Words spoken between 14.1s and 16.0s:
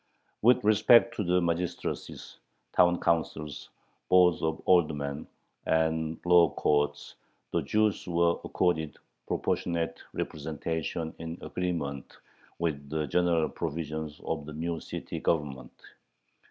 of the new city government.